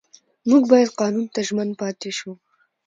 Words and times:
موږ 0.49 0.63
باید 0.71 0.89
قانون 0.99 1.25
ته 1.33 1.39
ژمن 1.47 1.69
پاتې 1.81 2.09
شو 2.17 2.31